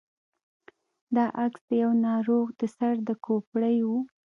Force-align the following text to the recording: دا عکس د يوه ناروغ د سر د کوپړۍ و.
دا 1.15 1.25
عکس 1.45 1.61
د 1.69 1.71
يوه 1.83 1.95
ناروغ 2.07 2.45
د 2.59 2.61
سر 2.75 2.93
د 3.07 3.09
کوپړۍ 3.25 3.77
و. 3.87 3.89